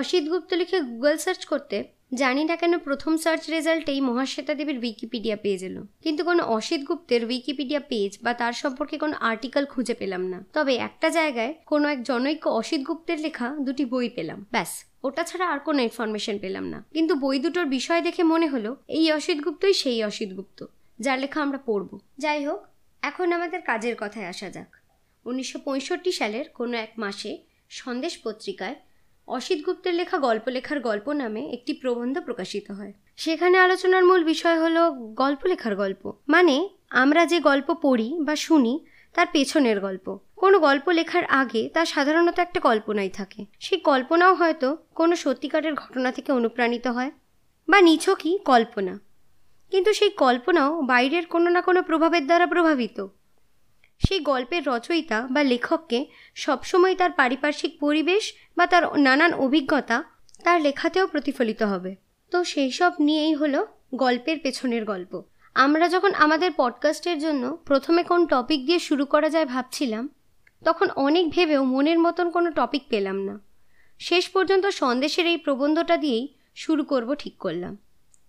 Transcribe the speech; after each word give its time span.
অসিত 0.00 0.24
গুপ্ত 0.32 0.50
লিখে 0.60 0.78
Google 0.90 1.16
search 1.16 1.42
করতে 1.52 1.76
জানি 2.14 2.42
না 2.50 2.56
কেন 2.56 2.72
প্রথম 2.78 3.12
সার্চ 3.16 3.42
রেজাল্টেই 3.50 4.00
মহাশ্বেতা 4.00 4.52
দেবীর 4.54 4.78
উইকিপিডিয়া 4.78 5.36
পেজ 5.36 5.60
এলো 5.64 5.82
কিন্তু 6.02 6.22
কোনো 6.24 6.42
অসিত 6.56 6.80
গুপ্তের 6.88 7.22
উইকিপিডিয়া 7.24 7.82
পেজ 7.90 8.10
বা 8.24 8.32
তার 8.34 8.52
সম্পর্কে 8.52 8.96
কোনো 8.98 9.14
আর্টিকেল 9.30 9.64
খুঁজে 9.64 9.94
পেলাম 9.94 10.22
না। 10.32 10.38
তবে 10.52 10.72
একটা 10.88 11.08
জায়গায় 11.10 11.52
কোনো 11.66 11.86
এক 11.88 12.00
জনৈক্য 12.02 12.46
অসিত 12.60 12.80
গুপ্তের 12.88 13.18
লেখা 13.20 13.46
দুটি 13.66 13.84
বই 13.84 14.08
পেলাম। 14.08 14.38
ব্যাস, 14.52 14.70
ওটা 15.02 15.22
ছাড়া 15.22 15.46
আর 15.48 15.58
কোনো 15.58 15.80
ইনফরমেশন 15.82 16.36
পেলাম 16.38 16.64
না। 16.64 16.78
কিন্তু 16.92 17.12
বই 17.14 17.36
দুটোর 17.38 17.66
বিষয় 17.66 18.00
দেখে 18.02 18.22
মনে 18.22 18.46
হলো, 18.48 18.70
এই 18.88 19.06
অসিত 19.12 19.38
গুপ্তই 19.44 19.74
সেই 19.82 19.98
অসিত 20.04 20.30
গুপ্ত, 20.38 20.58
যার 20.98 21.18
লেখা 21.18 21.38
আমরা 21.42 21.58
পড়ব। 21.66 21.90
যাই 22.18 22.40
হোক, 22.46 22.60
এখন 23.02 23.26
আমাদের 23.32 23.60
কাজের 23.60 23.94
কথায় 24.00 24.26
আসা 24.26 24.48
যাক। 24.50 24.70
উনিশশো 25.26 25.58
পঁয়ষট্টি 25.64 26.12
সালের 26.12 26.46
কোনো 26.58 26.74
এক 26.76 26.92
মাসে 26.96 27.30
সন্দেশ 27.80 28.14
পত্রিকায় 28.24 28.76
অসিত 29.26 29.64
গুপ্তের 29.64 29.94
লেখা 29.94 30.18
গল্প 30.18 30.48
লেখার 30.48 30.80
গল্প 30.80 31.12
নামে 31.12 31.50
একটি 31.50 31.72
প্রবন্ধ 31.72 32.20
প্রকাশিত 32.20 32.70
হয়। 32.70 32.92
সেখানে 33.16 33.58
আলোচনার 33.58 34.04
মূল 34.04 34.24
বিষয় 34.24 34.60
হলো 34.60 34.92
গল্প 34.92 35.46
লেখার 35.46 35.76
গল্প। 35.76 36.12
মানে 36.28 36.68
আমরা 36.90 37.26
যে 37.26 37.40
গল্প 37.40 37.72
পড়ি 37.72 38.12
বা 38.20 38.36
শুনি, 38.36 38.84
তার 39.14 39.26
পেছনের 39.32 39.80
গল্প। 39.80 40.18
কোনো 40.36 40.58
গল্প 40.58 40.90
লেখার 40.90 41.24
আগে 41.24 41.68
তা 41.68 41.84
সাধারণত 41.84 42.38
একটা 42.38 42.60
কল্পনাই 42.60 43.08
থাকে। 43.08 43.44
সেই 43.60 43.80
কল্পনাও 43.80 44.34
হয়তো 44.34 44.76
কোনো 44.94 45.16
সত্যিকারের 45.16 45.74
ঘটনা 45.74 46.12
থেকে 46.12 46.32
অনুপ্রাণিত 46.32 46.86
হয় 46.86 47.10
বা 47.68 47.80
নিছকই 47.80 48.38
কল্পনা। 48.38 49.00
কিন্তু 49.70 49.92
সেই 49.92 50.10
কল্পনাও 50.10 50.82
বাইরের 50.82 51.26
কোনো 51.26 51.50
না 51.50 51.60
কোনো 51.60 51.82
প্রভাবের 51.82 52.26
দ্বারা 52.26 52.46
প্রভাবিত। 52.46 53.06
সেই 54.08 54.20
গল্পের 54.20 54.66
রচয়িতা 54.66 55.26
বা 55.30 55.42
লেখককে 55.42 56.06
সবসময় 56.34 56.94
তার 56.94 57.10
পারিপার্শ্বিক 57.10 57.78
পরিবেশ 57.80 58.34
বা 58.56 58.66
তার 58.66 58.98
নানান 58.98 59.34
অভিজ্ঞতা 59.34 60.04
তার 60.44 60.60
লেখাতেও 60.60 61.06
প্রতিফলিত 61.06 61.62
হবে। 61.62 61.96
তো 62.30 62.44
সেই 62.44 62.70
সব 62.70 62.92
নিয়েই 63.00 63.34
হলো 63.34 63.66
গল্পের 63.94 64.38
পেছনের 64.42 64.84
গল্প। 64.84 65.22
আমরা 65.54 65.88
যখন 65.88 66.14
আমাদের 66.14 66.50
পডকাস্টের 66.56 67.18
জন্য 67.18 67.58
প্রথমে 67.64 68.02
কোন 68.02 68.26
টপিক 68.26 68.66
দিয়ে 68.66 68.78
শুরু 68.78 69.04
করা 69.04 69.28
যায় 69.28 69.46
ভাবছিলাম, 69.46 70.08
তখন 70.64 70.90
অনেক 70.96 71.30
ভেবেও 71.30 71.64
মনের 71.64 71.98
মতন 71.98 72.30
কোনো 72.30 72.50
টপিক 72.50 72.82
পেলাম 72.88 73.16
না। 73.16 73.40
শেষ 73.98 74.28
পর্যন্ত 74.28 74.66
সন্দেশের 74.66 75.26
এই 75.26 75.36
প্রবন্ধটা 75.36 75.96
দিয়েই 75.96 76.34
শুরু 76.54 76.84
করব 76.84 77.14
ঠিক 77.14 77.38
করলাম। 77.38 77.76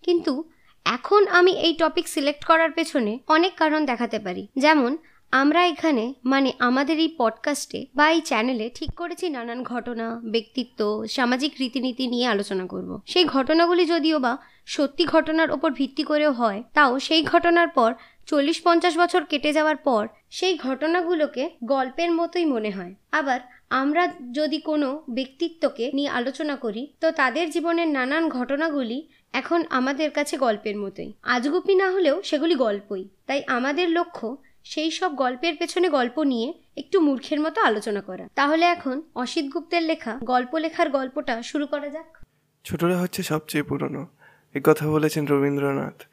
কিন্তু 0.03 0.49
এখন 0.85 1.27
আমি 1.27 1.51
এই 1.51 1.73
টপিক 1.73 2.07
সিলেক্ট 2.07 2.45
করার 2.45 2.71
পেছনে 2.71 3.19
অনেক 3.27 3.55
কারণ 3.57 3.85
দেখাতে 3.85 4.19
পারি। 4.19 4.47
যেমন 4.57 4.97
আমরা 5.31 5.67
এখানে 5.67 6.13
মানে 6.25 6.53
আমাদের 6.59 6.99
এই 6.99 7.15
পডকাস্টে 7.17 7.85
বা 7.95 8.11
এই 8.11 8.21
চ্যানেলে 8.21 8.71
ঠিক 8.75 8.91
করেছি 8.91 9.29
নানান 9.29 9.63
ঘটনা, 9.63 10.21
ব্যক্তিত্ব, 10.23 11.07
সামাজিক 11.07 11.53
রীতিনীতি 11.59 12.07
নিয়ে 12.07 12.27
আলোচনা 12.27 12.65
করব। 12.67 13.01
সেই 13.05 13.25
ঘটনাগুলি 13.25 13.85
যদিও 13.85 14.19
বা 14.19 14.37
সত্যি 14.65 15.05
ঘটনার 15.05 15.51
ওপর 15.51 15.71
ভিত্তি 15.71 16.03
করেও 16.03 16.31
হয়, 16.31 16.63
তাও 16.73 16.99
সেই 16.99 17.23
ঘটনার 17.23 17.67
পর 17.67 17.93
চল্লিশ 18.25 18.61
পঞ্চাশ 18.61 18.97
বছর 18.97 19.23
কেটে 19.23 19.53
যাওয়ার 19.53 19.75
পর, 19.75 20.07
সেই 20.29 20.57
ঘটনাগুলোকে 20.57 21.49
গল্পের 21.63 22.11
মতোই 22.11 22.45
মনে 22.45 22.69
হয়। 22.69 22.95
আবার 23.11 23.39
আমরা 23.69 24.13
যদি 24.31 24.57
কোনো 24.57 25.03
ব্যক্তিত্বকে 25.09 25.91
নিয়ে 25.93 26.09
আলোচনা 26.09 26.55
করি, 26.55 26.93
তো 27.01 27.11
তাদের 27.11 27.49
জীবনের 27.49 27.87
নানান 27.87 28.29
ঘটনাগুলি 28.29 29.07
এখন 29.33 29.63
আমাদের 29.69 30.11
কাছে 30.11 30.37
গল্পের 30.37 30.77
মতোই। 30.77 31.13
আজগুপি 31.23 31.75
না 31.75 31.91
হলেও 31.91 32.21
সেগুলি 32.23 32.55
গল্পই। 32.55 33.07
তাই 33.27 33.43
আমাদের 33.47 33.89
লক্ষ্য 33.89 34.37
সেই 34.65 34.91
সব 34.91 35.15
গল্পের 35.15 35.55
পেছনে 35.55 35.89
গল্প 35.89 36.23
নিয়ে 36.23 36.53
একটু 36.77 36.99
মূর্খের 36.99 37.39
মতো 37.39 37.61
আলোচনা 37.61 38.01
করা। 38.01 38.29
তাহলে 38.35 38.65
এখন 38.65 39.01
অসিত 39.15 39.45
গুপ্তের 39.53 39.83
লেখা 39.83 40.19
গল্প 40.23 40.55
লেখার 40.55 40.89
গল্পটা 40.89 41.41
শুরু 41.41 41.67
করা 41.67 41.89
যাক। 41.89 42.23
ছোটরা 42.63 42.99
হচ্ছে 42.99 43.23
সবচেয়ে 43.23 43.63
পুরনো। 43.63 44.07
এ 44.53 44.61
কথা 44.63 44.89
বলেছেন 44.89 45.27
রবীন্দ্রনাথ। 45.27 46.03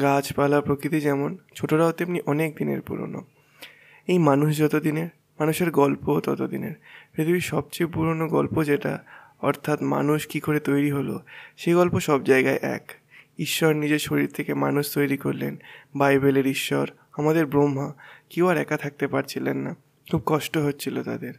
গাছপালা, 0.00 0.60
প্রকৃতি 0.60 1.00
যেমন, 1.00 1.38
ছোটরাও 1.54 1.92
তেমনি 1.92 2.20
অনেক 2.26 2.56
দিনের 2.56 2.80
পুরনো। 2.82 3.24
এই 4.06 4.18
মানুষ 4.18 4.58
যত 4.58 4.76
দিনের 4.76 5.08
মানুষের 5.40 5.70
গল্প 5.70 6.20
তত 6.20 6.42
দিনের 6.42 6.74
পৃথিবীর 7.16 7.40
সবচেয়ে 7.40 7.90
পুরনো 7.90 8.28
গল্প 8.28 8.64
যেটা, 8.64 9.04
অর্থাৎ 9.42 9.82
মানুষ 9.82 10.26
কি 10.26 10.40
করে 10.40 10.60
তৈরি 10.60 10.90
হলো 10.90 11.20
সেই 11.56 11.74
গল্প 11.74 12.00
সব 12.00 12.24
জায়গায় 12.24 12.58
এক। 12.62 12.97
ঈশ্বর 13.38 13.76
নিজের 13.76 13.98
শরীর 13.98 14.30
থেকে 14.30 14.54
মানুষ 14.54 14.94
তৈরি 14.94 15.16
করলেন, 15.16 15.56
বাইবেলের 15.96 16.46
ঈশ্বর, 16.46 16.90
আমাদের 17.12 17.46
ব্রহ্মা। 17.46 17.94
কেউ 18.30 18.46
আর 18.46 18.56
একা 18.56 18.76
থাকতে 18.76 19.06
পারছিলেন 19.06 19.56
না, 19.56 19.74
খুব 20.10 20.22
কষ্ট 20.26 20.58
হচ্ছিল 20.58 21.02
তাদের। 21.02 21.34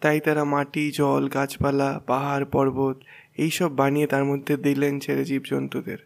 তাই 0.00 0.20
তারা 0.20 0.44
মাটি, 0.44 0.90
জল, 0.90 1.28
গাছপালা, 1.28 2.00
পাহাড়, 2.06 2.44
পর্বত, 2.44 3.00
এইসব 3.36 3.76
বানিয়ে 3.76 4.06
তার 4.06 4.24
মধ্যে 4.24 4.56
দিলেন 4.56 5.00
ছেড়ে 5.00 5.24
জীবজন্তুদের। 5.24 5.98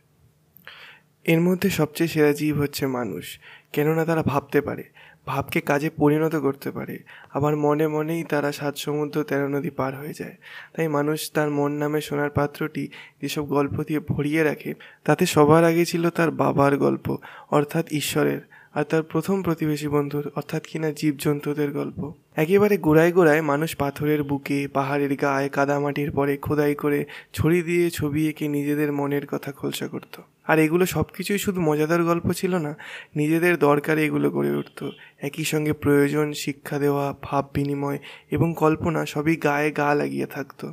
এর 1.24 1.40
মধ্যে 1.40 1.70
সবচেয়ে 1.70 2.08
সেরা 2.08 2.32
জীব 2.32 2.58
হচ্ছে 2.58 2.86
মানুষ, 2.86 3.38
কেননা 3.72 4.04
তারা 4.04 4.22
ভাবতে 4.22 4.60
পারে 4.60 4.84
ভাবকে 5.26 5.60
কাজে 5.60 5.90
পরিণত 5.90 6.36
করতে 6.36 6.70
পারে। 6.70 6.98
আবার 7.34 7.56
মনে 7.56 7.88
মনেই 7.88 8.24
তারা 8.24 8.52
সাত 8.52 8.76
সমুদ্র, 8.76 9.22
তেরো 9.22 9.48
নদী 9.48 9.70
পার 9.70 9.96
হয়ে 9.96 10.14
যায়। 10.14 10.36
তাই 10.76 10.88
মানুষ 10.88 11.32
তার 11.32 11.50
মন 11.50 11.72
নামে 11.72 12.00
সোনার 12.00 12.30
পাত্রটি 12.30 12.88
যেসব 13.22 13.46
গল্প 13.46 13.82
দিয়ে 13.82 14.00
ভরিয়ে 14.00 14.42
রাখে, 14.42 14.74
তাতে 15.04 15.26
সবার 15.26 15.64
আগে 15.64 15.84
ছিল 15.84 16.10
তার 16.10 16.30
বাবার 16.30 16.76
গল্প, 16.76 17.16
অর্থাৎ 17.50 17.86
ঈশ্বরের। 17.90 18.40
আর 18.76 18.84
তার 18.84 19.02
প্রথম 19.02 19.42
প্রতিবেশী 19.42 19.88
বন্ধুর, 19.88 20.24
অর্থাৎ 20.34 20.62
কিনা 20.66 20.88
জীবজন্তুদের 20.90 21.70
গল্প। 21.72 22.12
একেবারে 22.36 22.74
গোড়ায় 22.76 23.12
গোড়ায় 23.12 23.42
মানুষ 23.42 23.76
পাথরের 23.76 24.22
বুকে, 24.22 24.68
পাহাড়ের 24.68 25.12
গায়ে, 25.14 25.48
কাদামাটির 25.48 26.10
পরে 26.10 26.36
খোদাই 26.36 26.74
করে 26.74 27.04
ছড়ি 27.32 27.62
দিয়ে 27.62 27.90
ছবি 27.90 28.28
এঁকে 28.28 28.48
নিজেদের 28.48 28.92
মনের 28.92 29.26
কথা 29.26 29.52
খোলসা 29.52 29.88
করত। 29.88 30.14
আর 30.46 30.58
এগুলো 30.58 30.86
সব 30.86 31.06
কিছুই 31.16 31.38
শুধু 31.38 31.60
মজাদার 31.60 32.02
গল্প 32.04 32.32
ছিল 32.32 32.52
না, 32.56 32.72
নিজেদের 33.16 33.58
দরকারে 33.58 34.04
এগুলো 34.04 34.30
গড়ে 34.30 34.52
উঠত। 34.56 34.90
একই 35.18 35.44
সঙ্গে 35.44 35.72
প্রয়োজন, 35.72 36.32
শিক্ষা 36.32 36.78
দেওয়া, 36.78 37.14
ভাব 37.22 37.44
বিনিময় 37.54 37.98
এবং 38.30 38.54
কল্পনা 38.58 39.06
সবই 39.06 39.36
গায়ে 39.36 39.70
গা 39.70 39.94
লাগিয়ে 39.94 40.26
থাকতো। 40.26 40.66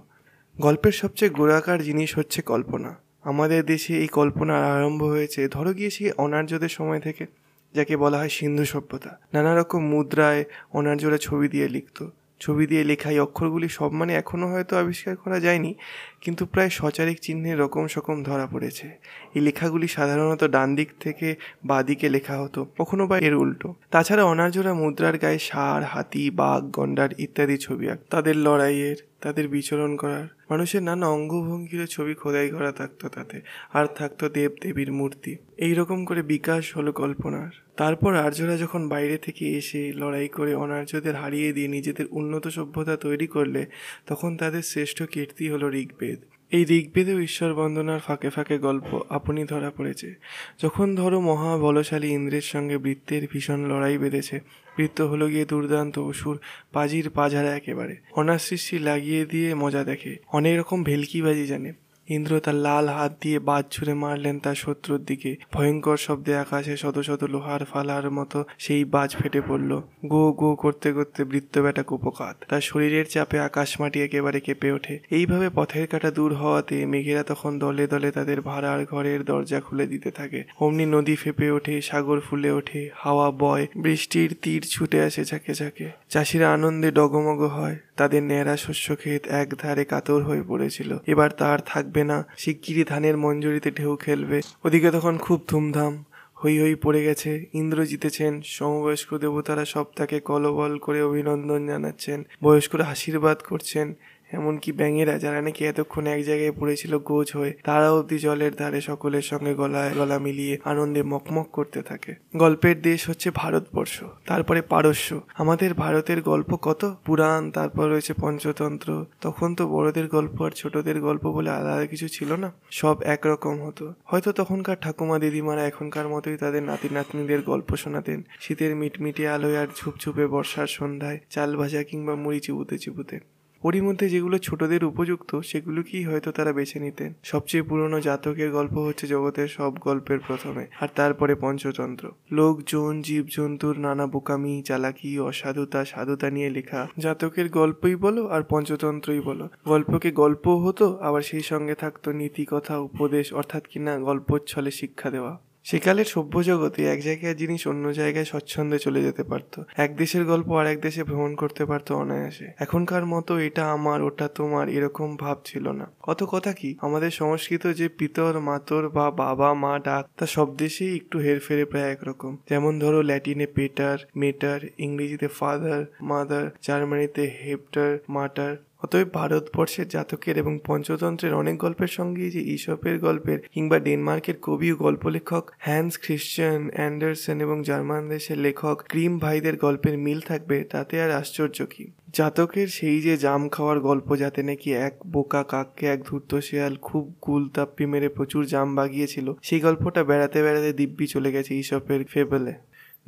গল্পের 0.62 0.92
সবচেয়ে 0.92 1.32
গোড়াকার 1.32 1.80
জিনিস 1.84 2.18
হচ্ছে 2.18 2.42
কল্পনা। 2.42 2.92
আমাদের 3.24 3.66
দেশে 3.66 3.94
এই 3.98 4.08
কল্পনার 4.08 4.64
আরম্ভ 4.64 5.04
হয়েছে, 5.04 5.48
ধরো 5.48 5.74
গিয়েছি 5.74 6.12
অনার্যদের 6.18 6.70
সময় 6.70 7.00
থেকে। 7.00 7.43
যাকে 7.76 7.98
বলা 7.98 8.18
হয় 8.18 8.30
সিন্ধু 8.30 8.66
সভ্যতা। 8.66 9.12
নানা 9.34 9.56
রকম 9.56 9.82
মুদ্রায় 9.88 10.44
অনার্যরা 10.74 11.18
ছবি 11.18 11.48
দিয়ে 11.48 11.68
লিখত। 11.68 11.98
ছবি 12.40 12.68
দিয়ে 12.68 12.84
লেখা 12.84 13.10
এই 13.12 13.20
অক্ষরগুলি 13.20 13.70
সব 13.70 13.92
মানে 13.92 14.16
এখনও 14.16 14.48
হয়তো 14.48 14.78
আবিষ্কার 14.78 15.16
করা 15.16 15.40
যায়নি। 15.40 15.76
কিন্তু 16.24 16.46
প্রায় 16.46 16.70
সচারিক 16.70 17.20
চিহ্নের 17.20 17.60
রকম 17.60 17.88
সকম 17.88 18.24
ধরা 18.24 18.48
পড়েছে। 18.48 18.88
এই 19.36 19.42
লেখাগুলি 19.42 19.88
সাধারণত 19.88 20.44
ডান 20.44 20.76
দিক 20.76 20.90
থেকে 21.00 21.36
বাদিকে 21.66 22.10
লেখা 22.10 22.42
হতো, 22.42 22.68
কখনো 22.78 23.08
বা 23.08 23.20
এর 23.20 23.36
উল্টো। 23.36 23.76
তাছাড়া 23.92 24.24
অনার্যরা 24.24 24.74
মুদ্রার 24.74 25.18
গায়ে 25.18 25.40
ষাঁড়, 25.40 25.84
হাতি, 25.84 26.30
বাঘ, 26.30 26.72
গন্ডার 26.72 27.10
ইত্যাদি 27.18 27.58
ছবি 27.58 27.90
আঁক 27.90 28.00
তাদের 28.10 28.36
লড়াইয়ের, 28.36 28.96
তাদের 29.22 29.48
বিচরণ 29.48 29.96
করার। 29.96 30.28
মানুষের 30.50 30.84
নানা 30.84 31.08
অঙ্গভঙ্গির 31.08 31.86
ছবি 31.86 32.14
খোদাই 32.14 32.50
করা 32.50 32.72
থাকতো 32.72 33.10
তাতে। 33.10 33.42
আর 33.74 33.86
থাকতো 33.86 34.30
দেব 34.30 34.52
দেবীর 34.62 34.92
মূর্তি। 34.92 35.36
এই 35.58 35.74
রকম 35.74 36.06
করে 36.06 36.22
বিকাশ 36.22 36.78
হলো 36.78 36.92
কল্পনার। 36.92 37.50
তারপর 37.78 38.16
আর্যরা 38.16 38.58
যখন 38.58 38.90
বাইরে 38.90 39.18
থেকে 39.18 39.58
এসে 39.58 39.94
লড়াই 39.96 40.28
করে 40.28 40.56
অনার্যদের 40.56 41.16
হারিয়ে 41.16 41.54
দিয়ে 41.54 41.68
নিজেদের 41.68 42.06
উন্নত 42.12 42.48
সভ্যতা 42.48 42.96
তৈরি 42.96 43.28
করলে, 43.28 43.66
তখন 44.08 44.38
তাদের 44.38 44.62
শ্রেষ্ঠ 44.62 45.04
কীর্তি 45.04 45.50
হলো 45.50 45.72
ঋগ্বেদ। 45.72 46.13
এই 46.54 46.66
ঋগ্বেদে 46.70 47.14
ঈশ্বর 47.24 47.54
বন্দনার 47.54 48.00
ফাঁকে 48.00 48.30
ফাঁকে 48.30 48.58
গল্প 48.58 49.02
আপনি 49.10 49.44
ধরা 49.44 49.72
পড়েছে। 49.72 50.16
যখন 50.64 50.96
ধরো 50.96 51.20
মহা 51.20 51.58
বলশালী 51.58 52.08
ইন্দ্রের 52.08 52.42
সঙ্গে 52.42 52.78
বৃত্তের 52.78 53.28
ভীষণ 53.32 53.60
লড়াই 53.66 53.98
বেঁধেছে, 53.98 54.40
বৃত্ত 54.78 55.02
হলো 55.02 55.28
গিয়ে 55.28 55.46
দুর্দান্ত 55.46 56.00
অসুর, 56.00 56.40
পাজির 56.74 57.10
পাঝারা 57.10 57.56
একেবারে। 57.56 57.96
অনাসৃষ্টি 58.12 58.80
লাগিয়ে 58.80 59.26
দিয়ে 59.26 59.56
মজা 59.56 59.84
দেখে। 59.84 60.18
অনেক 60.28 60.60
রকম 60.60 60.84
ভেলকিবাজি 60.84 61.46
জানে। 61.48 61.74
ইন্দ্র 62.10 62.40
তার 62.40 62.56
লাল 62.56 62.90
হাত 62.90 63.12
দিয়ে 63.22 63.40
বাজ 63.40 63.64
ছুঁড়ে 63.72 63.94
মারলেন 63.94 64.40
তার 64.40 64.56
শত্রুর 64.56 65.02
দিকে। 65.06 65.36
ভয়ঙ্কর 65.54 65.98
শব্দে 65.98 66.36
আকাশে 66.38 66.78
শত 66.78 67.00
শত 67.00 67.24
লোহার 67.24 67.66
ফালার 67.66 68.12
মতো 68.12 68.44
সেই 68.58 68.86
বাজ 68.86 69.16
ফেটে 69.16 69.42
পড়ল। 69.42 69.82
গো 70.06 70.32
গো 70.32 70.56
করতে 70.56 70.94
করতে 70.94 71.24
বৃত্ত 71.24 71.60
বেটা 71.60 71.84
কুপকাত 71.84 72.36
তার 72.50 72.62
শরীরের 72.62 73.06
চাপে 73.06 73.40
আকাশ 73.40 73.82
মাটি 73.82 74.02
একেবারে 74.02 74.40
কেঁপে 74.40 74.72
ওঠে। 74.72 75.00
এইভাবে 75.12 75.50
পথের 75.56 75.88
কাটা 75.88 76.12
দূর 76.12 76.34
হওয়াতে 76.34 76.86
মেঘেরা 76.86 77.24
তখন 77.24 77.60
দলে 77.60 77.88
দলে 77.88 78.12
তাদের 78.12 78.42
ভাড়ার 78.42 78.86
ঘরের 78.86 79.26
দরজা 79.26 79.60
খুলে 79.60 79.88
দিতে 79.88 80.12
থাকে। 80.12 80.44
অমনি 80.60 80.86
নদী 80.86 81.16
ফেপে 81.16 81.52
ওঠে, 81.52 81.82
সাগর 81.82 82.20
ফুলে 82.20 82.52
ওঠে, 82.52 82.90
হাওয়া 82.96 83.32
বয়, 83.32 83.68
বৃষ্টির 83.78 84.36
তীর 84.42 84.62
ছুটে 84.70 85.02
আসে 85.02 85.26
ঝাঁকে 85.26 85.54
ঝাঁকে। 85.54 85.92
চাষিরা 86.10 86.54
আনন্দে 86.54 86.92
ডগমগ 86.92 87.42
হয়। 87.42 87.78
তাদের 87.96 88.24
ন্যাড়া 88.24 88.58
শস্য 88.58 88.96
ক্ষেত 88.96 89.28
এক 89.28 89.54
ধারে 89.58 89.86
কাতর 89.86 90.24
হয়ে 90.24 90.44
পড়েছিল। 90.48 90.98
এবার 91.08 91.30
তার 91.30 91.60
থাকবে 91.66 92.04
না, 92.04 92.26
শিগগিরই 92.38 92.84
ধানের 92.84 93.18
মঞ্জুরিতে 93.18 93.72
ঢেউ 93.72 93.96
খেলবে। 93.96 94.42
ওদিকে 94.66 94.92
তখন 94.92 95.18
খুব 95.18 95.42
ধুমধাম 95.48 96.04
হই 96.44 96.62
হই 96.62 96.76
পড়ে 96.76 97.04
গেছে। 97.04 97.46
ইন্দ্র 97.54 97.86
জিতেছেন, 97.86 98.42
সমবয়স্ক 98.42 99.18
দেবতারা 99.18 99.66
সব 99.66 99.86
তাকে 99.96 100.20
কলবল 100.20 100.78
করে 100.78 101.02
অভিনন্দন 101.02 101.68
জানাচ্ছেন। 101.68 102.24
বয়স্করা 102.44 102.86
আশীর্বাদ 102.86 103.38
করছেন। 103.50 103.94
এমনকি 104.34 104.70
ব্যাঙেরা 104.72 105.16
যারা 105.20 105.40
নাকি 105.42 105.62
এতক্ষণ 105.66 106.04
এক 106.08 106.22
জায়গায় 106.24 106.54
পড়েছিল 106.60 106.94
গোজ 107.10 107.28
হয়ে 107.34 107.54
তারা 107.64 107.88
অব্দি 107.92 108.18
জলের 108.18 108.54
ধারে 108.56 108.82
সকলের 108.82 109.22
সঙ্গে 109.22 109.54
গলায় 109.54 109.92
গলা 109.94 110.18
মিলিয়ে 110.20 110.56
আনন্দে 110.64 111.02
মকমক 111.04 111.48
করতে 111.52 111.80
থাকে। 111.82 112.12
গল্পের 112.38 112.78
দেশ 112.82 113.10
হচ্ছে 113.10 113.28
ভারতবর্ষ, 113.36 113.96
তারপরে 114.28 114.62
পারস্য। 114.62 115.10
আমাদের 115.34 115.74
ভারতের 115.74 116.22
গল্প 116.22 116.52
কত 116.62 116.82
পুরাণ, 117.06 117.42
তারপর 117.52 117.86
রয়েছে 117.90 118.14
পঞ্চতন্ত্র। 118.22 118.90
তখন 119.22 119.50
তো 119.56 119.64
বড়দের 119.68 120.08
গল্প 120.08 120.38
আর 120.42 120.52
ছোটদের 120.52 120.98
গল্প 121.02 121.24
বলে 121.28 121.50
আলাদা 121.50 121.86
কিছু 121.86 122.08
ছিল 122.08 122.30
না, 122.34 122.50
সব 122.72 122.96
একরকম 123.06 123.56
হতো। 123.66 123.86
হয়তো 124.04 124.30
তখনকার 124.32 124.78
ঠাকুমা 124.82 125.18
দিদিমারা 125.20 125.64
এখনকার 125.68 126.08
মতোই 126.08 126.38
তাদের 126.38 126.64
নাতি 126.64 126.88
নাতনিদের 126.92 127.42
গল্প 127.42 127.70
শোনাতেন। 127.76 128.20
শীতের 128.40 128.72
মিটমিটে 128.76 129.24
আলোয় 129.28 129.58
আর 129.62 129.68
ঝুপঝুপে 129.76 130.26
বর্ষার 130.28 130.70
সন্ধ্যায় 130.78 131.20
চাল 131.30 131.50
ভাজা 131.58 131.82
কিংবা 131.84 132.14
মুড়ি 132.16 132.40
চিবুতে 132.40 132.76
চিবুতে 132.78 133.16
ওরই 133.64 133.82
মধ্যে 133.82 134.10
যেগুলো 134.10 134.38
ছোটদের 134.38 134.86
উপযুক্ত, 134.86 135.36
সেগুলোকেই 135.36 136.04
হয়তো 136.04 136.32
তারা 136.32 136.54
বেছে 136.54 136.80
নিতেন। 136.80 137.14
সবচেয়ে 137.24 137.64
পুরনো 137.64 138.02
জাতকের 138.02 138.52
গল্প 138.52 138.78
হচ্ছে 138.78 139.08
জগতের 139.08 139.48
সব 139.48 139.78
গল্পের 139.78 140.20
প্রথমে, 140.20 140.68
আর 140.82 140.88
তারপরে 140.96 141.36
পঞ্চতন্ত্র। 141.36 142.12
লোকজন 142.32 143.02
জীবজন্তুর 143.02 143.80
নানা 143.80 144.08
বোকামি, 144.08 144.64
চালাকি, 144.66 145.20
অসাধুতা, 145.20 145.86
সাধুতা 145.86 146.30
নিয়ে 146.30 146.50
লেখা। 146.50 146.88
জাতকের 147.00 147.50
গল্পই 147.50 147.96
বলো 147.96 148.28
আর 148.28 148.42
পঞ্চতন্ত্রই 148.50 149.20
বলো। 149.20 149.50
গল্পকে 149.66 150.12
গল্প 150.12 150.48
হতো, 150.48 150.98
আবার 151.02 151.22
সেই 151.22 151.42
সঙ্গে 151.42 151.76
থাকতো 151.76 152.12
নীতি, 152.12 152.46
কথা, 152.52 152.78
উপদেশ, 152.78 153.34
অর্থাৎ 153.34 153.68
কিনা 153.68 154.00
গল্পচ্ছলে 154.00 154.72
শিক্ষা 154.72 155.10
দেওয়া। 155.10 155.40
সেকালের 155.64 156.06
সভ্য 156.06 156.44
জগতে 156.44 156.86
এক 156.86 157.04
জায়গায় 157.04 157.36
জিনিস 157.36 157.68
অন্য 157.68 157.94
জায়গায় 157.94 158.26
স্বচ্ছন্দে 158.26 158.80
চলে 158.80 159.04
যেতে 159.04 159.24
পারতো। 159.24 159.64
এক 159.78 159.98
দেশের 159.98 160.26
গল্প 160.26 160.52
আর 160.52 160.68
এক 160.68 160.82
দেশে 160.82 161.04
ভ্রমণ 161.04 161.36
করতে 161.36 161.66
পারতো 161.66 161.96
অনায়াসে। 161.96 162.48
এখনকার 162.60 163.06
মতো 163.06 163.38
এটা 163.38 163.72
আমার, 163.72 164.04
ওটা 164.04 164.28
তোমার 164.28 164.70
এরকম 164.70 165.16
ভাব 165.16 165.38
ছিল 165.46 165.72
না। 165.72 165.92
কত 166.02 166.24
কথা 166.24 166.54
কি, 166.54 166.78
আমাদের 166.82 167.12
সংস্কৃত 167.12 167.68
যে 167.68 167.90
পিতর, 167.90 168.40
মাতর 168.40 168.90
বা 168.90 169.12
বাবা, 169.12 169.54
মা, 169.54 169.80
ডাক, 169.80 170.08
তা 170.18 170.26
সব 170.26 170.58
দেশেই 170.58 170.96
একটু 170.96 171.20
হেরফেরে 171.20 171.66
প্রায় 171.66 171.92
একরকম। 171.92 172.38
যেমন 172.50 172.80
ধরো 172.80 173.02
ল্যাটিনে 173.02 173.46
পেটার, 173.46 173.98
মেটার, 174.16 174.60
ইংরেজিতে 174.78 175.28
ফাদার, 175.28 175.86
মাদার, 176.02 176.50
জার্মানিতে 176.62 177.32
হেপ্টার, 177.44 178.00
মাটার 178.10 178.58
অতএব 178.84 179.08
ভারতবর্ষের 179.14 179.88
জাতকের 179.88 180.38
এবং 180.38 180.60
পঞ্চতন্ত্রের 180.66 181.34
অনেক 181.34 181.58
গল্পের 181.58 181.88
সঙ্গেই 181.88 182.32
যে 182.32 182.42
ইসপের 182.42 183.00
গল্পের 183.00 183.40
কিংবা 183.52 183.80
ডেনমার্কের 183.80 184.38
কবি 184.42 184.72
ও 184.72 184.76
গল্প 184.76 185.08
লেখক 185.08 185.52
হ্যান্স 185.60 186.00
খ্রিশ্চান 186.02 186.70
অ্যান্ডারসন 186.74 187.42
এবং 187.42 187.64
জার্মান 187.64 188.10
দেশের 188.10 188.38
লেখক 188.38 188.84
ক্রিম 188.90 189.20
ভাইদের 189.20 189.58
গল্পের 189.58 189.98
মিল 189.98 190.20
থাকবে, 190.20 190.64
তাতে 190.64 191.02
আর 191.02 191.12
আশ্চর্য 191.12 191.66
কি? 191.66 191.92
জাতকের 192.14 192.68
সেই 192.68 193.02
যে 193.02 193.18
জাম 193.18 193.50
খাওয়ার 193.50 193.80
গল্প, 193.80 194.16
যাতে 194.16 194.44
নাকি 194.44 194.74
এক 194.74 194.94
বোকা 195.08 195.44
কাককে 195.44 195.88
এক 195.88 196.04
ধূর্ত 196.08 196.36
শেয়াল 196.36 196.76
খুব 196.76 197.16
কুল 197.22 197.50
তাপ্পি 197.50 197.86
মেরে 197.86 198.10
প্রচুর 198.10 198.46
জাম 198.46 198.76
বাগিয়েছিল, 198.76 199.34
সেই 199.42 199.60
গল্পটা 199.60 200.04
বেড়াতে 200.04 200.44
বেড়াতে 200.44 200.74
দিব্যি 200.74 201.08
চলে 201.08 201.32
গেছে 201.32 201.56
ইসপের 201.56 202.06
ফেবলে। 202.06 202.54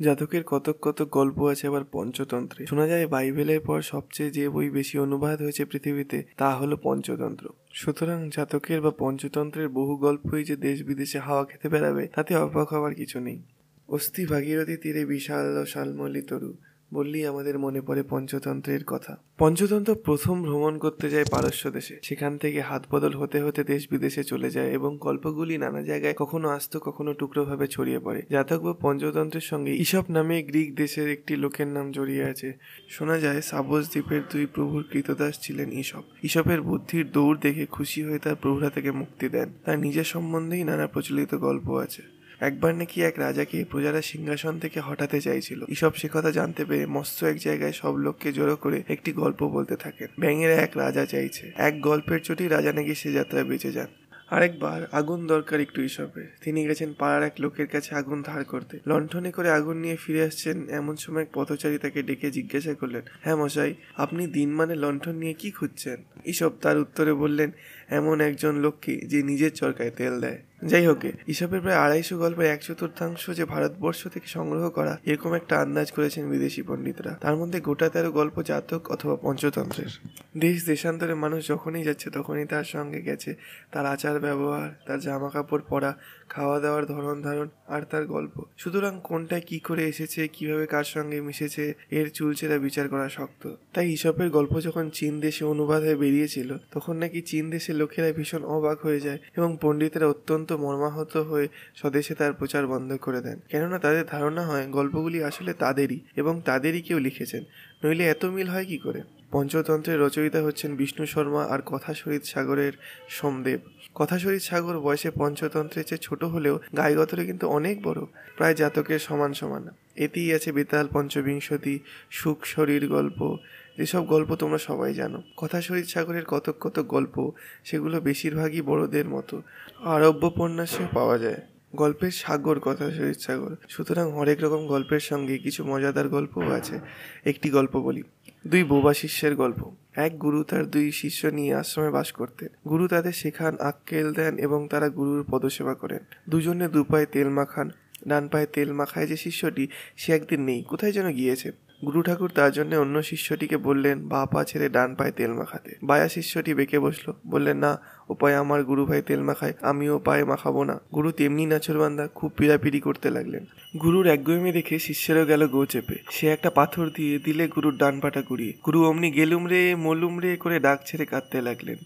জাতকের 0.00 0.44
কতক 0.44 0.76
কতক 0.82 1.08
গল্প 1.08 1.42
আছে 1.42 1.66
আবার 1.66 1.84
পঞ্চতন্ত্রে। 1.92 2.66
শোনা 2.66 2.86
যায়, 2.86 3.06
বাইবেলের 3.06 3.60
পর 3.60 3.82
সবচেয়ে 3.82 4.30
যে 4.30 4.48
বই 4.48 4.70
বেশি 4.70 4.98
অনুবাদ 4.98 5.42
হয়েছে 5.42 5.64
পৃথিবীতে, 5.64 6.24
তা 6.36 6.54
হলো 6.54 6.76
পঞ্চতন্ত্র। 6.82 7.48
সুতরাং 7.72 8.30
জাতকের 8.34 8.80
বা 8.80 8.92
পঞ্চতন্ত্রের 8.98 9.68
বহু 9.68 9.96
গল্পই 9.96 10.44
যে 10.44 10.56
দেশ 10.56 10.82
বিদেশে 10.82 11.18
হাওয়া 11.18 11.44
খেতে 11.44 11.68
বেড়াবে, 11.68 12.08
তাতে 12.14 12.36
অবাক 12.36 12.68
হওয়ার 12.68 12.94
কিছু 12.94 13.20
নেই। 13.20 13.42
অস্থি 13.88 14.26
ভাগীরথী 14.26 14.76
তীরে 14.76 15.04
বিশাল 15.04 15.64
শালমলি 15.64 16.22
তরু 16.22 16.54
বললেই 16.94 17.26
আমাদের 17.26 17.58
মনে 17.58 17.80
পড়ে 17.80 18.02
পঞ্চতন্ত্রের 18.02 18.84
কথা। 18.84 19.16
পঞ্চতন্ত্র 19.38 19.94
প্রথম 19.94 20.42
ভ্রমণ 20.42 20.78
করতে 20.78 21.10
যায় 21.10 21.24
পারস্য 21.30 21.70
দেশে। 21.70 21.98
সেখান 22.02 22.38
থেকে 22.38 22.60
হাত 22.60 22.84
বদল 22.90 23.12
হতে 23.14 23.40
হতে 23.42 23.64
দেশ 23.64 23.86
বিদেশে 23.90 24.24
চলে 24.24 24.50
যায় 24.50 24.70
এবং 24.70 24.98
গল্পগুলি 25.00 25.58
নানা 25.58 25.82
জায়গায় 25.82 26.14
কখনো 26.14 26.48
আস্ত, 26.48 26.76
কখনো 26.76 27.14
টুকরোভাবে 27.14 27.66
ছড়িয়ে 27.66 27.98
পড়ে। 27.98 28.22
জাতক 28.30 28.58
বা 28.58 28.72
পঞ্চতন্ত্রের 28.72 29.40
সঙ্গে 29.40 29.76
ইসব 29.76 30.04
নামে 30.08 30.42
গ্রিক 30.42 30.76
দেশের 30.76 31.10
একটি 31.10 31.36
লোকের 31.36 31.66
নাম 31.66 31.92
জড়িয়ে 31.92 32.24
আছে। 32.24 32.52
শোনা 32.88 33.18
যায়, 33.18 33.40
সাবস 33.40 33.90
দ্বীপের 33.90 34.20
দুই 34.32 34.46
প্রভুর 34.46 34.84
কৃতদাস 34.90 35.38
ছিলেন 35.42 35.72
ইসব 35.72 36.02
ইসবের 36.22 36.62
বুদ্ধির 36.62 37.12
দৌড় 37.12 37.38
দেখে 37.40 37.66
খুশি 37.66 38.02
হয়ে 38.02 38.18
তার 38.18 38.36
প্রভুরা 38.36 38.70
থেকে 38.70 38.90
মুক্তি 38.90 39.28
দেন। 39.28 39.52
তার 39.64 39.78
নিজের 39.78 40.04
সম্বন্ধেই 40.04 40.64
নানা 40.64 40.86
প্রচলিত 40.86 41.34
গল্প 41.34 41.70
আছে। 41.70 42.15
একবার 42.40 42.74
নাকি 42.74 43.02
এক 43.02 43.18
রাজাকে 43.18 43.64
প্রজারা 43.70 44.02
সিংহাসন 44.02 44.58
থেকে 44.58 44.80
হটাতে 44.80 45.20
চাইছিল। 45.20 45.64
এসব 45.68 45.94
সে 45.94 46.08
কথা 46.12 46.30
জানতে 46.30 46.64
পেরে 46.64 46.86
মস্ত 46.86 47.24
এক 47.24 47.36
জায়গায় 47.38 47.72
সব 47.72 47.96
লোককে 47.96 48.32
জড়ো 48.32 48.56
করে 48.56 48.82
একটি 48.88 49.12
গল্প 49.12 49.44
বলতে 49.44 49.76
থাকেন। 49.76 50.08
ব্যাঙেরা 50.18 50.54
এক 50.54 50.76
রাজা 50.76 51.06
চাইছে। 51.06 51.52
এক 51.56 51.80
গল্পের 51.80 52.22
চোটি 52.22 52.48
রাজা 52.48 52.72
নাকি 52.72 52.94
সে 52.94 53.12
যাত্রায় 53.12 53.44
বেঁচে 53.44 53.72
যান। 53.72 53.86
আরেকবার 54.30 54.88
আগুন 54.92 55.26
দরকার 55.26 55.60
একটু 55.60 55.82
ইসবের 55.82 56.36
তিনি 56.40 56.66
গেছেন 56.66 56.94
পাড়ার 56.98 57.22
এক 57.22 57.32
লোকের 57.38 57.66
কাছে 57.66 57.94
আগুন 57.94 58.22
ধার 58.22 58.44
করতে। 58.44 58.78
লণ্ঠনে 58.86 59.30
করে 59.30 59.50
আগুন 59.50 59.76
নিয়ে 59.76 59.96
ফিরে 59.96 60.22
আসছেন 60.22 60.68
এমন 60.68 60.96
সময় 60.96 61.22
এক 61.22 61.28
পথচারী 61.34 61.78
তাকে 61.78 62.02
ডেকে 62.02 62.30
জিজ্ঞাসা 62.30 62.74
করলেন 62.74 63.02
হ্যাঁ 63.22 63.36
মশাই, 63.36 63.74
আপনি 63.96 64.26
দিন 64.26 64.50
মানে 64.50 64.74
লণ্ঠন 64.74 65.14
নিয়ে 65.14 65.34
কি 65.34 65.50
খুঁজছেন? 65.50 65.96
ইসব 66.24 66.52
তার 66.62 66.78
উত্তরে 66.78 67.12
বললেন, 67.12 67.50
এমন 67.88 68.20
একজন 68.20 68.56
লোককে 68.56 68.96
যে 68.96 69.22
নিজের 69.22 69.50
চরকায় 69.52 69.90
তেল 69.90 70.20
দেয়। 70.20 70.38
যাই 70.62 70.86
হোক 70.86 70.98
ইসবের 71.28 71.60
প্রায় 71.60 71.76
আড়াইশো 71.76 72.18
গল্পের 72.18 72.46
এক 72.46 72.60
চতুর্থাংশ 72.62 73.30
যে 73.30 73.44
ভারতবর্ষ 73.44 74.08
থেকে 74.08 74.26
সংগ্রহ 74.26 74.70
করা, 74.70 74.98
এরকম 75.04 75.32
একটা 75.34 75.60
আন্দাজ 75.60 75.92
করেছেন 75.92 76.30
বিদেশি 76.30 76.62
পণ্ডিতরা। 76.62 77.18
তার 77.20 77.36
মধ্যে 77.36 77.60
গোটা 77.60 77.88
তেরো 77.88 78.10
গল্প 78.12 78.42
জাতক 78.42 78.90
অথবা 78.90 79.16
পঞ্চতন্ত্রের। 79.16 79.92
দেশ 80.36 80.66
দেশান্তরে 80.66 81.14
মানুষ 81.14 81.48
যখনই 81.48 81.84
যাচ্ছে, 81.84 82.10
তখনই 82.10 82.46
তার 82.46 82.64
সঙ্গে 82.64 83.00
গেছে। 83.02 83.36
তার 83.72 83.86
আচার 83.86 84.20
ব্যবহার, 84.20 84.68
তার 84.86 85.00
জামা 85.00 85.30
কাপড় 85.30 85.62
পরা, 85.68 85.94
খাওয়া 86.28 86.60
দাওয়ার 86.60 86.86
ধরন 86.86 87.22
ধারণ 87.22 87.48
আর 87.66 87.82
তার 87.82 88.06
গল্প। 88.06 88.44
সুতরাং 88.56 89.00
কোনটা 89.04 89.40
কি 89.40 89.58
করে 89.58 89.84
এসেছে, 89.84 90.28
কীভাবে 90.28 90.66
কার 90.66 90.84
সঙ্গে 90.84 91.20
মিশেছে, 91.20 91.74
এর 91.90 92.10
চুলচেরা 92.10 92.58
বিচার 92.58 92.88
করা 92.88 93.08
শক্ত। 93.08 93.54
তাই 93.72 93.92
ইসবের 93.92 94.30
গল্প 94.30 94.60
যখন 94.60 94.90
চীন 94.90 95.20
দেশে 95.20 95.44
অনুবাদ 95.44 95.82
হয়ে 95.82 95.96
বেরিয়েছিল, 95.96 96.56
তখন 96.72 96.96
নাকি 96.96 97.20
চীন 97.22 97.50
দেশের 97.50 97.76
লোকেরা 97.76 98.12
ভীষণ 98.12 98.44
অবাক 98.44 98.78
হয়ে 98.82 99.00
যায় 99.00 99.18
এবং 99.36 99.58
পণ্ডিতেরা 99.60 100.06
অত্যন্ত 100.06 100.45
মর্মাহত 100.52 101.16
হয়ে 101.16 101.48
স্বদেশে 101.74 102.14
তার 102.14 102.32
প্রচার 102.32 102.66
বন্ধ 102.66 102.96
করে 102.96 103.20
দেন। 103.20 103.40
কেননা 103.48 103.78
তাদের 103.78 104.04
ধারণা 104.06 104.46
হয়, 104.46 104.66
গল্পগুলি 104.66 105.24
আসলে 105.24 105.52
তাদেরই 105.52 106.00
এবং 106.16 106.40
তাদেরই 106.44 106.82
কেউ 106.82 106.98
লিখেছেন। 106.98 107.44
নইলে 107.84 108.04
এত 108.04 108.24
মিল 108.24 108.48
হয় 108.48 108.64
কি 108.64 108.78
করে? 108.78 109.02
পঞ্চতন্ত্রের 109.30 110.00
রচয়িতা 110.00 110.42
হচ্ছেন 110.42 110.76
বিষ্ণু 110.76 111.06
শর্মা 111.06 111.44
আর 111.44 111.58
কথা 111.66 111.94
শরীর 111.94 112.20
সাগরের 112.24 112.72
সোমদেব। 113.08 113.60
কথা 113.94 114.18
শরীর 114.18 114.40
সাগর 114.40 114.80
বয়সে 114.80 115.10
পঞ্চতন্ত্রের 115.10 115.84
চেয়ে 115.84 115.98
ছোট 115.98 116.24
হলেও 116.24 116.58
গায়গতরে 116.76 117.26
কিন্তু 117.26 117.48
অনেক 117.48 117.82
বড়, 117.82 118.04
প্রায় 118.36 118.54
জাতকের 118.54 118.98
সমান 118.98 119.32
সমান। 119.32 119.68
এতেই 119.96 120.34
আছে 120.34 120.52
বেতাল, 120.52 120.88
পঞ্চবিংশতি, 120.92 121.78
সুখ, 122.10 122.44
শরীর 122.44 122.88
গল্প। 122.88 123.36
যেসব 123.78 124.06
গল্প 124.06 124.34
তোমরা 124.34 124.58
সবাই 124.58 124.94
জানো। 124.94 125.22
কথা 125.36 125.60
শরীর 125.60 125.84
সাগরের 125.84 126.24
কতক 126.24 126.56
কতক 126.60 126.82
গল্প, 126.82 127.30
সেগুলো 127.64 128.00
বেশিরভাগই 128.00 128.60
বড়দের 128.60 129.08
মতো। 129.08 129.42
আরব্য 129.84 130.26
উপন্যাসেও 130.26 130.86
পাওয়া 130.92 131.18
যায়। 131.18 131.40
গল্পের 131.76 132.10
সাগর, 132.10 132.58
কথা 132.58 132.90
শরীর 132.90 133.14
সাগর। 133.14 133.56
সুতরাং 133.68 134.12
হরেক 134.12 134.44
রকম 134.44 134.66
গল্পের 134.66 135.00
সঙ্গে 135.00 135.38
কিছু 135.38 135.64
মজাদার 135.64 136.08
গল্পও 136.08 136.50
আছে। 136.50 136.78
একটি 137.24 137.50
গল্প 137.50 137.76
বলি। 137.76 138.02
দুই 138.46 138.64
বোবা 138.64 138.94
শিষ্যের 138.94 139.34
গল্প। 139.36 139.70
এক 139.96 140.18
গুরু 140.18 140.44
তার 140.44 140.64
দুই 140.70 140.92
শিষ্য 140.92 141.26
নিয়ে 141.26 141.54
আশ্রমে 141.54 141.90
বাস 141.90 142.12
করতেন। 142.12 142.48
গুরু 142.68 142.88
তাদের 142.88 143.12
শেখান, 143.12 143.56
আক্কেল 143.60 144.12
দেন 144.12 144.38
এবং 144.38 144.68
তারা 144.68 144.88
গুরুর 144.88 145.24
পদসেবা 145.30 145.74
করেন। 145.74 145.98
দুজনে 146.28 146.68
দুপায়ে 146.68 147.06
তেল 147.06 147.28
মাখান, 147.28 147.70
ডান 148.08 148.28
পায়ে 148.28 148.46
তেল 148.46 148.72
মাখায় 148.72 149.06
যে 149.06 149.16
শিষ্যটি, 149.16 149.68
সে 149.96 150.12
একদিন 150.12 150.40
নেই, 150.40 150.62
কোথায় 150.62 150.92
যেন 150.92 151.10
গিয়েছে। 151.12 151.52
গুরু 151.84 152.02
ঠাকুর 152.02 152.30
তার 152.30 152.52
জন্য 152.52 152.74
অন্য 152.74 153.02
শিষ্যটিকে 153.02 153.56
বললেন 153.56 154.08
বা 154.08 154.26
পা 154.26 154.44
ছেড়ে 154.44 154.68
ডান 154.68 154.94
পায়ে 154.94 155.12
তেল 155.12 155.32
মাখাতে। 155.32 155.76
বায়া 155.82 156.08
শিষ্যটি 156.08 156.54
বেঁকে 156.54 156.78
বসল, 156.78 157.12
বললেন, 157.26 157.56
না 157.56 157.78
ও 158.08 158.14
পায়ে 158.14 158.34
আমার 158.34 158.64
গুরু 158.64 158.86
ভাই 158.86 159.02
তেল 159.02 159.20
মাখায়, 159.20 159.52
আমিও 159.62 159.98
পায়ে 159.98 160.24
মাখাবো 160.24 160.64
না। 160.64 160.80
গুরু 160.94 161.12
তেমনি 161.12 161.46
নাচরবান্দা 161.46 162.08
খুব 162.14 162.32
পিড়াপিড়ি 162.36 162.80
করতে 162.80 163.10
লাগলেন। 163.10 163.44
গুরুর 163.82 164.06
একগুয়েমি 164.06 164.52
দেখে 164.52 164.78
শিষ্যেরও 164.78 165.24
গেল 165.24 165.46
গো 165.46 165.66
চেপে। 165.66 165.94
সে 166.10 166.26
একটা 166.28 166.50
পাথর 166.50 166.88
দিয়ে 166.88 167.18
দিলে 167.18 167.48
গুরুর 167.48 167.76
ডান 167.76 168.00
পাটা 168.00 168.22
গুড়িয়ে। 168.22 168.52
গুরু 168.66 168.88
অমনি 168.88 169.10
গেলুম 169.10 169.46
রে, 169.46 169.74
মলুম 169.74 170.18
রে 170.18 170.36
করে 170.36 170.60
ডাক 170.60 170.78
ছেড়ে 170.86 171.06
কাঁদতে 171.06 171.40
লাগলেন। 171.42 171.76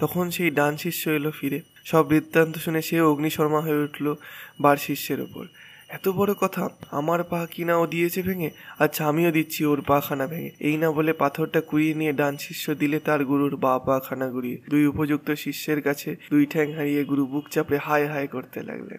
তখন 0.00 0.30
সেই 0.30 0.50
ডান 0.50 0.76
শিষ্য 0.76 1.10
এলো 1.10 1.30
ফিরে। 1.30 1.60
সব 1.84 2.06
বৃত্তান্ত 2.06 2.58
শুনে 2.58 2.82
সে 2.82 3.00
অগ্নিশর্মা 3.00 3.60
হয়ে 3.60 3.82
উঠল 3.82 4.14
বার 4.60 4.76
শিষ্যের 4.76 5.20
ওপর। 5.20 5.46
এত 5.90 6.08
বড় 6.08 6.32
কথা? 6.34 6.64
আমার 6.90 7.20
পা 7.24 7.46
কিনা 7.46 7.74
ও 7.78 7.86
দিয়েছে 7.86 8.20
ভেঙে? 8.22 8.50
আচ্ছা 8.78 9.02
আমিও 9.06 9.30
দিচ্ছি, 9.30 9.60
ওর 9.64 9.80
পা 9.82 10.00
খানা 10.00 10.26
ভেঙে। 10.26 10.50
এই 10.60 10.76
না 10.76 10.90
বলে 10.90 11.12
পাথরটা 11.12 11.60
কুড়িয়ে 11.60 11.94
নিয়ে 11.94 12.12
ডান 12.12 12.34
শিষ্য 12.36 12.74
দিলে 12.74 12.98
তার 13.00 13.24
গুরুর 13.24 13.56
বা 13.56 13.72
পা 13.78 13.96
খানা 14.00 14.26
গুড়িয়ে 14.28 14.58
দুই 14.70 14.86
উপযুক্ত 14.86 15.28
শিষ্যের 15.34 15.80
কাছে 15.82 16.10
দুই 16.30 16.44
ঠ্যাং 16.46 16.66
হারিয়ে 16.72 17.02
গুরু 17.04 17.26
বুক 17.26 17.44
চাপড়ে 17.50 17.78
হায় 17.78 18.06
হায় 18.06 18.26
করতে 18.26 18.58
লাগলেন। 18.62 18.96